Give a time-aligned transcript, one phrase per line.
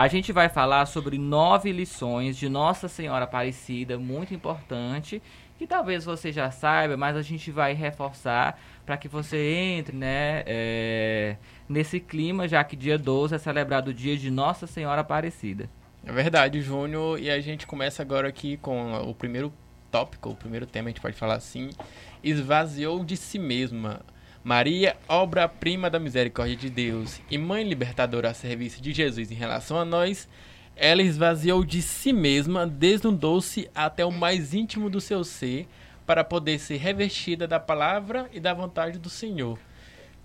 [0.00, 5.20] A gente vai falar sobre nove lições de Nossa Senhora Aparecida, muito importante,
[5.58, 10.42] que talvez você já saiba, mas a gente vai reforçar para que você entre né,
[10.46, 11.36] é,
[11.68, 15.68] nesse clima, já que dia 12 é celebrado o dia de Nossa Senhora Aparecida.
[16.02, 19.52] É verdade, Júnior, e a gente começa agora aqui com o primeiro
[19.90, 21.68] tópico, o primeiro tema, a gente pode falar assim,
[22.24, 24.00] esvaziou de si mesma.
[24.42, 29.78] Maria, obra-prima da misericórdia de Deus e mãe libertadora a serviço de Jesus em relação
[29.78, 30.28] a nós,
[30.74, 35.68] ela esvaziou de si mesma, desnudou-se até o mais íntimo do seu ser,
[36.06, 39.58] para poder ser revestida da palavra e da vontade do Senhor.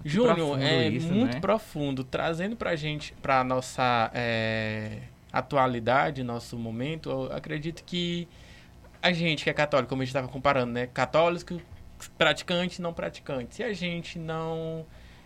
[0.03, 1.39] Júnior, é isso, muito né?
[1.39, 4.99] profundo, trazendo para a gente, para a nossa é,
[5.31, 8.27] atualidade, nosso momento, eu acredito que
[9.01, 10.87] a gente que é católico, como a gente estava comparando, né?
[10.87, 11.61] Católico,
[12.11, 13.55] praticante, não praticante.
[13.55, 14.85] Se a gente não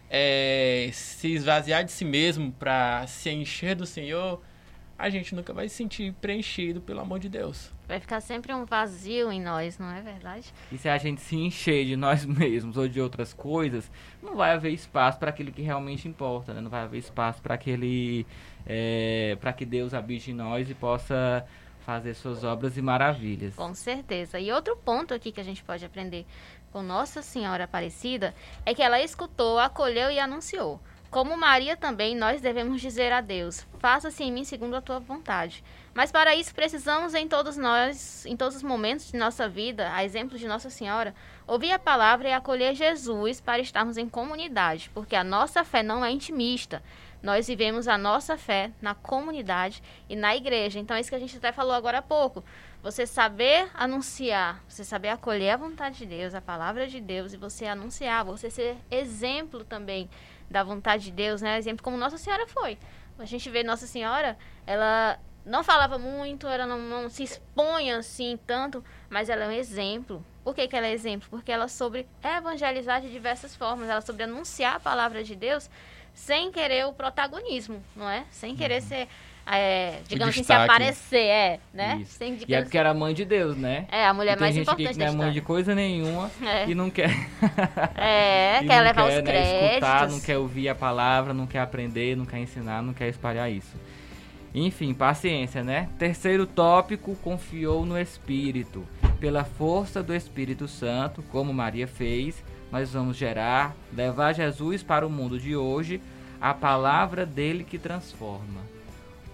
[0.09, 4.41] é, se esvaziar de si mesmo para se encher do Senhor,
[4.99, 7.71] a gente nunca vai se sentir preenchido pelo amor de Deus.
[7.87, 10.53] Vai ficar sempre um vazio em nós, não é verdade?
[10.69, 13.89] E se a gente se encher de nós mesmos ou de outras coisas,
[14.21, 16.59] não vai haver espaço para aquilo que realmente importa, né?
[16.59, 18.27] Não vai haver espaço para aquele,
[18.65, 21.45] é, para que Deus habite em nós e possa
[21.89, 23.55] fazer suas obras e maravilhas.
[23.55, 24.39] Com certeza.
[24.39, 26.25] E outro ponto aqui que a gente pode aprender
[26.71, 28.33] com Nossa Senhora Aparecida
[28.65, 30.79] é que ela escutou, acolheu e anunciou.
[31.09, 35.63] Como Maria também, nós devemos dizer a Deus: faça-se em mim segundo a tua vontade.
[35.91, 40.05] Mas para isso precisamos em todos nós, em todos os momentos de nossa vida, a
[40.05, 41.15] exemplo de Nossa Senhora,
[41.47, 46.05] ouvir a palavra e acolher Jesus para estarmos em comunidade, porque a nossa fé não
[46.05, 46.83] é intimista.
[47.21, 50.79] Nós vivemos a nossa fé na comunidade e na igreja.
[50.79, 52.43] Então é isso que a gente até falou agora há pouco.
[52.81, 57.37] Você saber anunciar, você saber acolher a vontade de Deus, a palavra de Deus e
[57.37, 60.09] você anunciar, você ser exemplo também
[60.49, 61.57] da vontade de Deus, né?
[61.57, 62.77] Exemplo como Nossa Senhora foi.
[63.17, 68.39] A gente vê Nossa Senhora, ela não falava muito, ela não, não se expõe assim
[68.47, 70.23] tanto, mas ela é um exemplo.
[70.41, 71.27] Por que, que ela é exemplo?
[71.29, 75.69] Porque ela soube evangelizar de diversas formas, ela soube anunciar a palavra de Deus
[76.13, 78.25] sem querer o protagonismo, não é?
[78.31, 78.87] Sem querer uhum.
[78.87, 79.07] ser
[79.51, 82.03] é, digamos assim, se aparecer, é, né?
[82.05, 83.87] Sem, digamos, e é porque era mãe de Deus, né?
[83.91, 86.69] É, a mulher mais importante que não é mãe de coisa nenhuma é.
[86.69, 87.09] e não quer...
[87.97, 89.69] é, quer levar quer, os né, créditos.
[89.71, 93.51] Escutar, não quer ouvir a palavra, não quer aprender, não quer ensinar, não quer espalhar
[93.51, 93.75] isso.
[94.53, 95.89] Enfim, paciência, né?
[95.97, 98.85] Terceiro tópico, confiou no Espírito.
[99.19, 105.09] Pela força do Espírito Santo, como Maria fez, nós vamos gerar, levar Jesus para o
[105.09, 106.01] mundo de hoje,
[106.39, 108.78] a palavra dele que transforma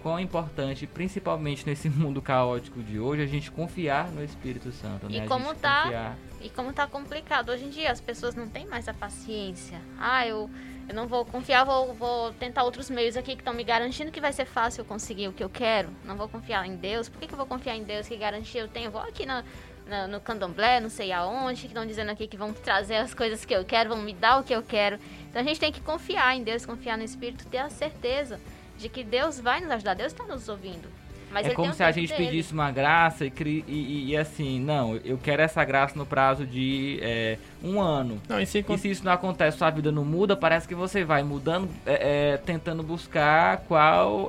[0.06, 5.24] quão importante, principalmente nesse mundo caótico de hoje, a gente confiar no Espírito Santo, né?
[5.24, 6.16] E como tá confiar...
[6.40, 9.80] e como tá complicado hoje em dia, as pessoas não têm mais a paciência.
[9.98, 10.48] Ah, eu
[10.88, 14.20] eu não vou confiar, vou, vou tentar outros meios aqui que estão me garantindo que
[14.20, 15.88] vai ser fácil eu conseguir o que eu quero.
[16.04, 17.08] Não vou confiar em Deus.
[17.08, 18.06] Por que, que eu vou confiar em Deus?
[18.06, 18.86] Que garantia eu tenho?
[18.86, 19.42] Eu vou aqui na,
[19.84, 23.44] na, no candomblé, não sei aonde, que estão dizendo aqui que vão trazer as coisas
[23.44, 25.00] que eu quero, vão me dar o que eu quero.
[25.28, 28.38] Então a gente tem que confiar em Deus, confiar no Espírito, ter a certeza
[28.78, 30.88] de que Deus vai nos ajudar, Deus está nos ouvindo.
[31.30, 32.26] Mas é como se a gente dele.
[32.26, 33.32] pedisse uma graça e,
[33.66, 38.20] e, e, assim, não, eu quero essa graça no prazo de é, um ano.
[38.28, 38.64] Não, e, se...
[38.66, 38.90] e, se...
[38.90, 42.82] isso não acontece, sua vida não muda, parece que você vai mudando, é, é, tentando
[42.82, 44.28] buscar qual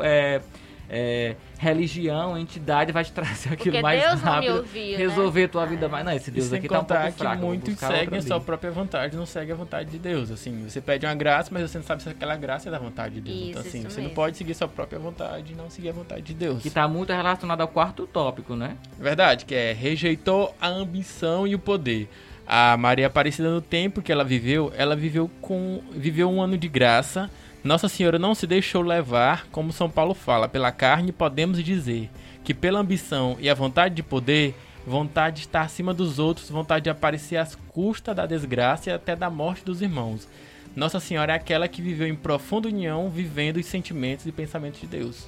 [0.90, 5.42] é, religião, entidade vai te trazer aquilo Porque mais Deus rápido, não me ouviu, resolver
[5.42, 5.48] né?
[5.48, 6.06] tua vida mais.
[6.06, 7.36] Não, esse Deus aqui tá um pouco fraco.
[7.36, 10.32] que muitos seguem a sua própria vontade, não segue a vontade de Deus.
[10.32, 13.16] Assim, você pede uma graça, mas você não sabe se aquela graça é da vontade
[13.16, 13.38] de Deus.
[13.38, 14.04] Isso, então, assim, você mesmo.
[14.04, 16.62] não pode seguir sua própria vontade e não seguir a vontade de Deus.
[16.62, 18.78] Que está muito relacionado ao quarto tópico, né?
[18.98, 22.10] Verdade, que é rejeitou a ambição e o poder.
[22.48, 26.70] A Maria Aparecida no tempo que ela viveu, ela viveu com viveu um ano de
[26.70, 27.30] graça
[27.64, 32.10] nossa Senhora não se deixou levar, como São Paulo fala, pela carne, podemos dizer
[32.44, 36.84] que pela ambição e a vontade de poder, vontade de estar acima dos outros, vontade
[36.84, 40.28] de aparecer às custas da desgraça e até da morte dos irmãos.
[40.76, 44.88] Nossa Senhora é aquela que viveu em profunda união, vivendo os sentimentos e pensamentos de
[44.88, 45.28] Deus.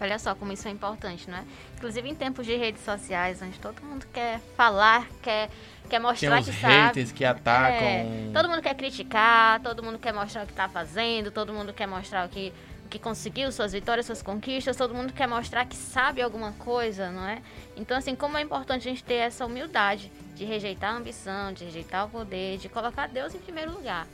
[0.00, 1.44] Olha só como isso é importante, né?
[1.76, 5.50] Inclusive em tempos de redes sociais, onde todo mundo quer falar, quer,
[5.90, 7.18] quer mostrar Tem que haters sabe.
[7.18, 7.86] que atacam.
[7.86, 11.74] É, todo mundo quer criticar, todo mundo quer mostrar o que está fazendo, todo mundo
[11.74, 12.50] quer mostrar o que,
[12.86, 17.10] o que conseguiu, suas vitórias, suas conquistas, todo mundo quer mostrar que sabe alguma coisa,
[17.10, 17.42] não é?
[17.76, 21.66] Então, assim, como é importante a gente ter essa humildade de rejeitar a ambição, de
[21.66, 24.06] rejeitar o poder, de colocar Deus em primeiro lugar.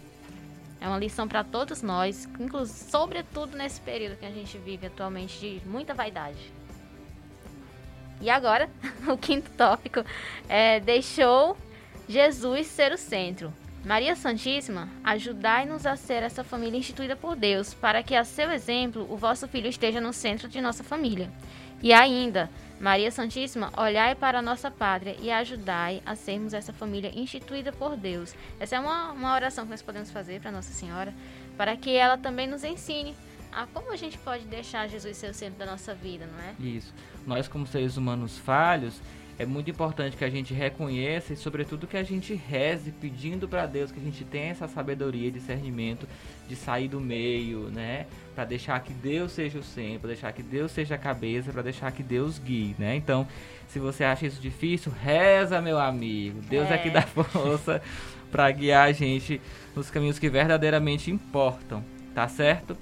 [0.80, 5.38] É uma lição para todos nós, inclusive, sobretudo nesse período que a gente vive atualmente
[5.38, 6.52] de muita vaidade.
[8.20, 8.68] E agora,
[9.08, 10.04] o quinto tópico
[10.48, 11.56] é deixou
[12.08, 13.52] Jesus ser o centro.
[13.84, 19.06] Maria Santíssima, ajudai-nos a ser essa família instituída por Deus, para que a seu exemplo
[19.08, 21.30] o vosso filho esteja no centro de nossa família.
[21.82, 22.50] E ainda,
[22.80, 27.96] Maria Santíssima, olhai para a nossa pátria e ajudai a sermos essa família instituída por
[27.96, 28.34] Deus.
[28.60, 31.14] Essa é uma, uma oração que nós podemos fazer para Nossa Senhora,
[31.56, 33.14] para que ela também nos ensine
[33.50, 36.54] a como a gente pode deixar Jesus ser o centro da nossa vida, não é?
[36.60, 36.92] Isso.
[37.26, 39.00] Nós, como seres humanos falhos,
[39.38, 43.66] é muito importante que a gente reconheça e, sobretudo, que a gente reze pedindo para
[43.66, 46.06] Deus que a gente tenha essa sabedoria e discernimento
[46.46, 48.06] de sair do meio, né?
[48.36, 51.62] Para deixar que Deus seja o centro, para deixar que Deus seja a cabeça, para
[51.62, 52.94] deixar que Deus guie, né?
[52.94, 53.26] Então,
[53.66, 56.42] se você acha isso difícil, reza, meu amigo.
[56.42, 57.80] Deus é, é que dá força
[58.30, 59.40] para guiar a gente
[59.74, 61.82] nos caminhos que verdadeiramente importam,
[62.14, 62.76] tá certo?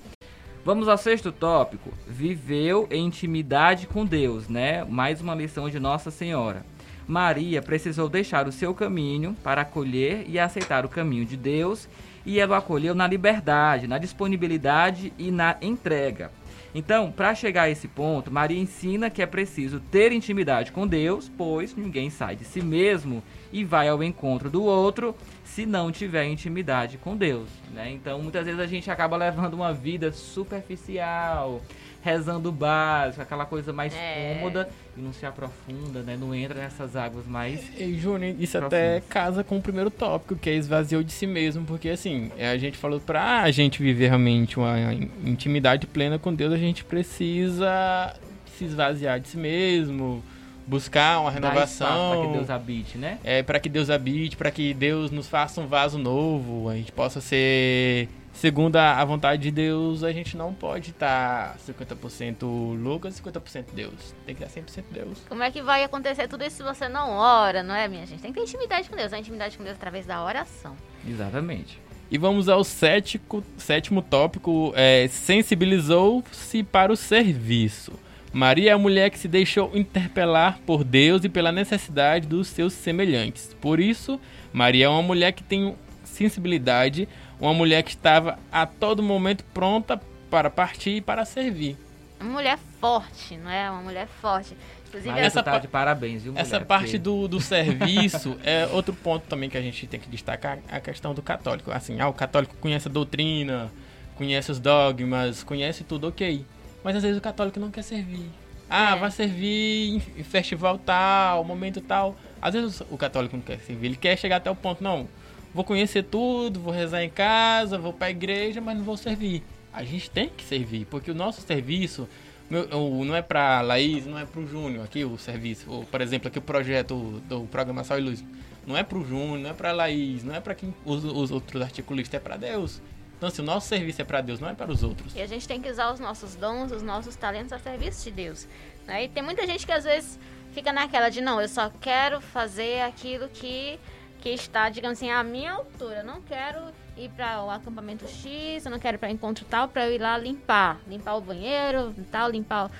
[0.65, 1.93] Vamos ao sexto tópico.
[2.05, 4.83] Viveu em intimidade com Deus, né?
[4.83, 6.67] Mais uma lição de Nossa Senhora.
[7.07, 11.89] Maria precisou deixar o seu caminho para acolher e aceitar o caminho de Deus,
[12.25, 16.31] e ela o acolheu na liberdade, na disponibilidade e na entrega.
[16.75, 21.31] Então, para chegar a esse ponto, Maria ensina que é preciso ter intimidade com Deus,
[21.37, 23.23] pois ninguém sai de si mesmo
[23.53, 27.93] e vai ao encontro do outro se não tiver intimidade com Deus, né?
[27.93, 31.63] Então, muitas vezes a gente acaba levando uma vida superficial,
[32.05, 34.35] rezando básico, aquela coisa mais é.
[34.35, 36.19] cômoda e não se aprofunda, né?
[36.21, 37.63] Não entra nessas águas mais.
[37.79, 38.79] E, Júnior, isso profundas.
[38.79, 42.51] até casa com o primeiro tópico, que é esvaziou de si mesmo, porque assim, é,
[42.51, 44.93] a gente falou pra a gente viver realmente uma
[45.25, 48.15] intimidade plena com Deus, a gente precisa
[48.59, 50.23] se esvaziar de si mesmo,
[50.67, 53.19] buscar uma renovação para que Deus habite, né?
[53.25, 56.93] É para que Deus habite, para que Deus nos faça um vaso novo, a gente
[56.93, 62.43] possa ser segundo a vontade de Deus, a gente não pode estar 50%
[62.77, 64.15] Lucas e 50% Deus.
[64.27, 65.23] Tem que estar 100% Deus.
[65.29, 68.21] Como é que vai acontecer tudo isso se você não ora, não é, minha gente?
[68.21, 69.13] Tem que ter intimidade com Deus.
[69.13, 70.77] A intimidade com Deus através da oração.
[71.09, 71.81] Exatamente.
[72.11, 77.93] E vamos ao sétimo, sétimo tópico, é, sensibilizou-se para o serviço.
[78.33, 82.73] Maria é a mulher que se deixou interpelar por Deus e pela necessidade dos seus
[82.73, 83.57] semelhantes.
[83.61, 84.21] Por isso,
[84.53, 87.09] Maria é uma mulher que tem sensibilidade,
[87.45, 90.01] uma mulher que estava a todo momento pronta
[90.31, 91.77] para partir e para servir.
[92.19, 93.71] Uma mulher forte, não é?
[93.71, 94.57] Uma mulher forte.
[94.89, 99.51] Inclusive, essa tá de parabéns, viu, Essa parte do, do serviço é outro ponto também
[99.51, 101.71] que a gente tem que destacar, a questão do católico.
[101.71, 103.71] Assim, ah, o católico conhece a doutrina,
[104.17, 106.47] conhece os dogmas, conhece tudo, ok.
[106.83, 108.31] Mas às vezes o católico não quer servir.
[108.71, 108.99] Ah, é.
[108.99, 112.17] vai servir em festival tal, momento tal.
[112.41, 115.09] Às vezes o católico não quer servir, ele quer chegar até o ponto, não,
[115.55, 119.43] vou conhecer tudo, vou rezar em casa, vou para a igreja, mas não vou servir.
[119.73, 122.09] A gente tem que servir, porque o nosso serviço
[122.51, 125.71] não é para Laís, não é para o Júnior aqui o serviço.
[125.71, 128.25] Ou, por exemplo, aqui o projeto do programa Sal e Luz.
[128.67, 131.31] Não é para o Júnior, não é para Laís, não é para quem os, os
[131.31, 132.81] outros articulistas, é para Deus.
[133.17, 135.15] Então, assim, o nosso serviço é para Deus, não é para os outros.
[135.15, 138.11] E a gente tem que usar os nossos dons, os nossos talentos a serviço de
[138.11, 138.47] Deus.
[138.87, 139.05] Né?
[139.05, 140.19] E tem muita gente que às vezes
[140.53, 143.79] fica naquela de não, eu só quero fazer aquilo que,
[144.25, 145.97] que está, digamos assim, à minha altura.
[145.97, 146.59] Eu não quero
[146.97, 149.99] ir para o acampamento X, eu não quero ir para encontro tal para eu ir
[150.01, 152.71] lá limpar, limpar o banheiro, tal, limpar,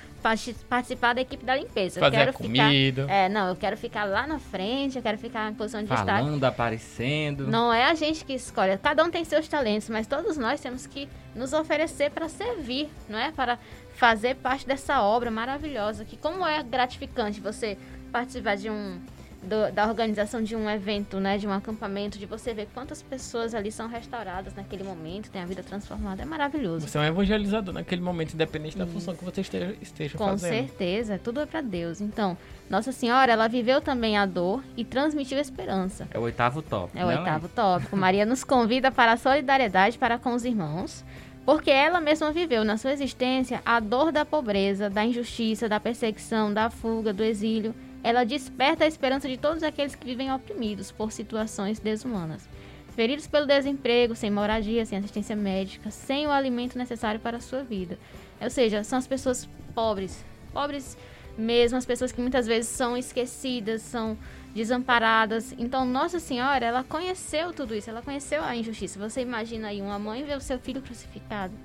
[0.67, 1.99] participar da equipe da limpeza.
[1.99, 3.01] Fazer eu quero a comida.
[3.03, 5.87] Ficar, é, não, eu quero ficar lá na frente, eu quero ficar em posição de
[5.87, 6.25] Falando, destaque.
[6.25, 7.47] Falando, aparecendo.
[7.47, 10.87] Não é a gente que escolhe, cada um tem seus talentos, mas todos nós temos
[10.87, 13.31] que nos oferecer para servir, não é?
[13.31, 13.59] Para
[13.93, 17.77] fazer parte dessa obra maravilhosa, que como é gratificante você
[18.11, 18.99] participar de um
[19.45, 23.53] do, da organização de um evento, né, de um acampamento, de você ver quantas pessoas
[23.53, 26.87] ali são restauradas naquele momento, tem a vida transformada, é maravilhoso.
[26.87, 30.51] Você é um evangelizador naquele momento, independente da função que você esteja, esteja Com fazendo.
[30.51, 32.01] Com certeza, tudo é para Deus.
[32.01, 32.37] Então,
[32.69, 36.07] Nossa Senhora, ela viveu também a dor e transmitiu a esperança.
[36.11, 36.97] É o oitavo tópico.
[36.97, 37.49] É o oitavo é?
[37.49, 37.95] tópico.
[37.95, 41.05] Maria nos convida para a solidariedade para com os irmãos,
[41.45, 46.51] porque ela mesma viveu na sua existência a dor da pobreza, da injustiça, da perseguição,
[46.51, 47.73] da fuga, do exílio
[48.05, 52.47] ela desperta a esperança de todos aqueles que vivem oprimidos por situações desumanas.
[52.95, 57.63] Feridos pelo desemprego, sem moradia, sem assistência médica, sem o alimento necessário para a sua
[57.63, 57.97] vida.
[58.39, 60.95] Ou seja, são as pessoas pobres, pobres
[61.35, 64.15] mesmo, as pessoas que muitas vezes são esquecidas, são
[64.53, 65.55] desamparadas.
[65.57, 68.99] Então, Nossa Senhora, ela conheceu tudo isso, ela conheceu a injustiça.
[68.99, 71.55] Você imagina aí uma mãe ver o seu filho crucificado,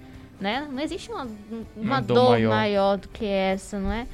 [0.40, 0.66] né?
[0.72, 1.28] Não existe uma,
[1.76, 2.48] uma, dor, dor maior.
[2.48, 4.06] maior do que essa, não é?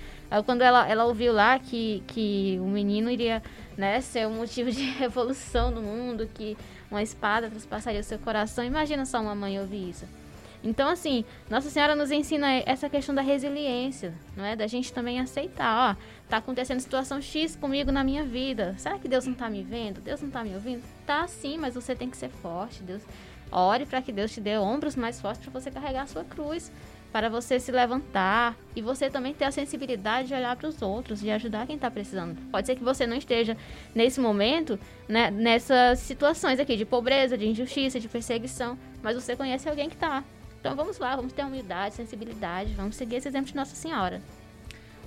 [0.45, 3.43] Quando ela, ela ouviu lá que, que o menino iria
[3.77, 6.57] né, ser um motivo de revolução no mundo, que
[6.91, 10.07] uma espada traspassaria o seu coração, imagina só uma mãe ouvir isso.
[10.65, 14.57] Então, assim, Nossa Senhora nos ensina essa questão da resiliência, não é?
[14.57, 18.75] Da gente também aceitar, ó, tá acontecendo situação X comigo na minha vida.
[18.79, 20.01] Será que Deus não tá me vendo?
[20.01, 20.83] Deus não tá me ouvindo?
[21.07, 22.83] Tá sim, mas você tem que ser forte.
[22.83, 23.03] Deus,
[23.53, 26.73] ore para que Deus te dê ombros mais fortes para você carregar a sua cruz,
[27.13, 31.23] para você se levantar e você também ter a sensibilidade de olhar para os outros
[31.23, 32.37] e ajudar quem está precisando.
[32.51, 33.57] Pode ser que você não esteja
[33.95, 39.69] nesse momento, né, nessas situações aqui de pobreza, de injustiça, de perseguição, mas você conhece
[39.69, 40.23] alguém que está
[40.67, 44.21] então vamos lá, vamos ter humildade, sensibilidade, vamos seguir esse exemplo de Nossa Senhora.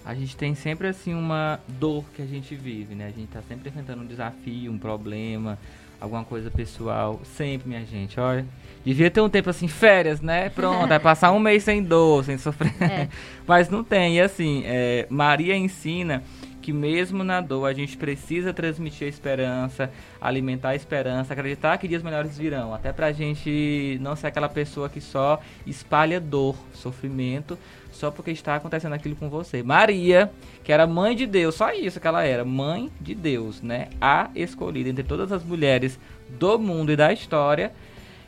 [0.05, 3.07] A gente tem sempre assim uma dor que a gente vive, né?
[3.07, 5.59] A gente tá sempre enfrentando um desafio, um problema,
[5.99, 7.19] alguma coisa pessoal.
[7.23, 8.45] Sempre, minha gente, olha.
[8.83, 10.49] Devia ter um tempo assim, férias, né?
[10.49, 12.73] Pronto, vai passar um mês sem dor, sem sofrer.
[12.81, 13.07] É.
[13.45, 14.17] Mas não tem.
[14.17, 16.23] E assim, é, Maria ensina
[16.69, 21.87] que mesmo na dor a gente precisa transmitir a esperança, alimentar a esperança, acreditar que
[21.87, 27.57] dias melhores virão, até pra gente não ser aquela pessoa que só espalha dor, sofrimento,
[27.91, 29.63] só porque está acontecendo aquilo com você.
[29.63, 30.31] Maria,
[30.63, 33.87] que era mãe de Deus, só isso que ela era, mãe de Deus, né?
[33.99, 35.99] A escolhida entre todas as mulheres
[36.37, 37.71] do mundo e da história,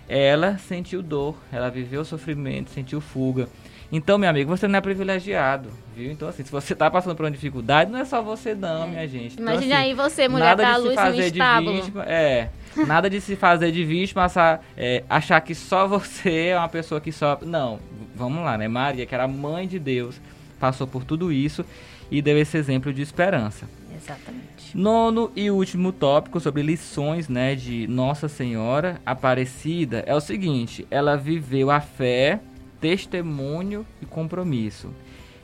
[0.10, 3.48] ela sentiu dor, ela viveu sofrimento, sentiu fuga.
[3.92, 6.12] Então, meu amigo, você não é privilegiado, viu?
[6.12, 8.88] Então, assim, se você tá passando por uma dificuldade, não é só você não, é.
[8.88, 9.34] minha gente.
[9.34, 11.76] Então, Imagina assim, aí você, mulher da luz no estábulo.
[11.76, 12.50] Vítima, é,
[12.88, 17.02] nada de se fazer de vítima, achar, é, achar que só você é uma pessoa
[17.02, 17.46] que sofre.
[17.46, 17.80] Não,
[18.16, 18.68] vamos lá, né?
[18.70, 20.22] Maria, que era mãe de Deus,
[20.58, 21.66] passou por tudo isso
[22.10, 23.68] e deu esse exemplo de esperança.
[23.94, 24.76] Exatamente.
[24.76, 31.18] Nono e último tópico sobre lições, né, de Nossa Senhora Aparecida é o seguinte: ela
[31.18, 32.40] viveu a fé
[32.82, 34.90] testemunho e compromisso.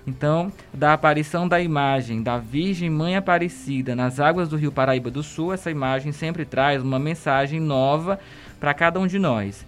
[0.06, 5.22] Então, da aparição da imagem da Virgem Mãe Aparecida nas águas do Rio Paraíba do
[5.22, 8.18] Sul, essa imagem sempre traz uma mensagem nova
[8.60, 9.66] para cada um de nós.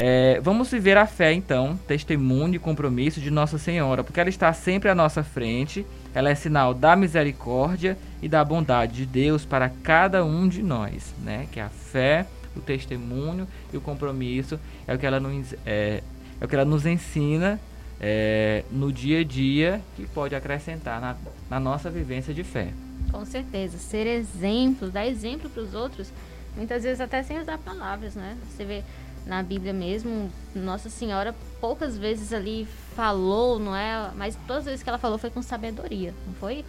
[0.00, 4.52] É, vamos viver a fé, então, testemunho e compromisso de Nossa Senhora, porque ela está
[4.52, 9.68] sempre à nossa frente, ela é sinal da misericórdia e da bondade de Deus para
[9.68, 11.48] cada um de nós, né?
[11.50, 12.26] Que a fé,
[12.56, 16.00] o testemunho e o compromisso é o que ela nos, é,
[16.40, 17.60] é o que ela nos ensina
[18.00, 21.16] é, no dia a dia que pode acrescentar na,
[21.50, 22.72] na nossa vivência de fé.
[23.10, 26.12] Com certeza, ser exemplo, dar exemplo para os outros,
[26.56, 28.36] muitas vezes até sem usar palavras, né?
[28.50, 28.82] Você vê
[29.26, 34.10] na Bíblia mesmo, Nossa Senhora poucas vezes ali falou, não é?
[34.16, 36.64] Mas todas as vezes que ela falou foi com sabedoria, não foi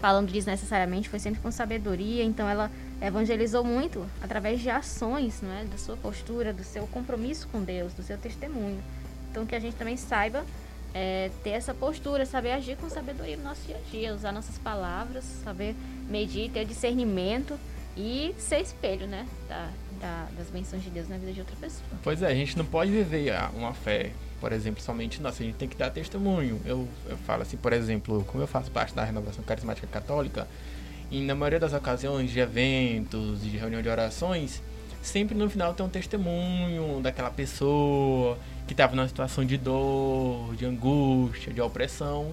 [0.00, 2.24] falando desnecessariamente, foi sempre com sabedoria.
[2.24, 5.64] Então ela evangelizou muito através de ações, não é?
[5.64, 8.82] Da sua postura, do seu compromisso com Deus, do seu testemunho.
[9.34, 10.44] Então que a gente também saiba
[10.94, 14.56] é, ter essa postura, saber agir com sabedoria no nosso dia a dia, usar nossas
[14.58, 15.74] palavras, saber
[16.08, 17.58] medir, ter discernimento
[17.96, 19.26] e ser espelho, né?
[19.48, 21.82] Da, da, das bênçãos de Deus na vida de outra pessoa.
[22.00, 25.56] Pois é, a gente não pode viver uma fé, por exemplo, somente nossa, a gente
[25.56, 26.60] tem que dar testemunho.
[26.64, 30.46] Eu, eu falo assim, por exemplo, como eu faço parte da renovação carismática católica,
[31.10, 34.62] e na maioria das ocasiões de eventos, de reunião de orações,
[35.02, 40.64] sempre no final tem um testemunho daquela pessoa que estava numa situação de dor, de
[40.64, 42.32] angústia, de opressão,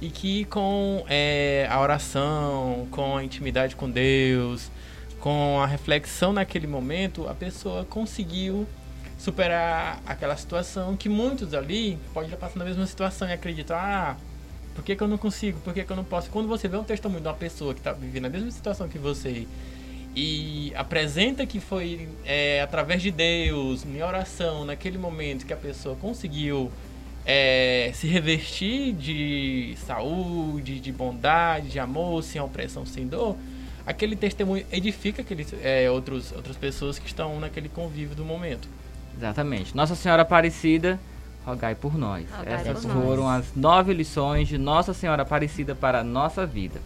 [0.00, 4.70] e que com é, a oração, com a intimidade com Deus,
[5.20, 8.66] com a reflexão naquele momento, a pessoa conseguiu
[9.18, 14.16] superar aquela situação que muitos ali podem estar passando a mesma situação e acreditam, ah,
[14.74, 16.30] por que, que eu não consigo, por que, que eu não posso?
[16.30, 18.98] Quando você vê um testemunho de uma pessoa que está vivendo a mesma situação que
[18.98, 19.46] você
[20.14, 25.94] e apresenta que foi é, através de Deus, em oração, naquele momento que a pessoa
[25.96, 26.70] conseguiu
[27.24, 33.36] é, se revestir de saúde, de bondade, de amor, sem opressão, sem dor,
[33.86, 38.68] aquele testemunho edifica aqueles, é, outros, outras pessoas que estão naquele convívio do momento.
[39.16, 39.76] Exatamente.
[39.76, 40.98] Nossa Senhora Aparecida,
[41.44, 42.26] rogai por nós.
[42.30, 43.46] Rogai Essas por foram nós.
[43.46, 46.80] as nove lições de Nossa Senhora Aparecida para a nossa vida.